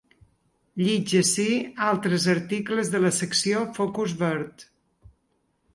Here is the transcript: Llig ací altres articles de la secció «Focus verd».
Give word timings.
Llig 0.85 1.13
ací 1.19 1.45
altres 1.89 2.25
articles 2.35 2.91
de 2.95 3.03
la 3.05 3.13
secció 3.21 3.63
«Focus 3.79 4.19
verd». 4.25 4.69